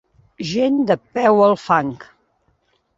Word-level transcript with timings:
Gent 0.51 0.79
de 0.93 0.97
peu 1.19 1.39
al 1.51 1.55
fang. 1.67 1.95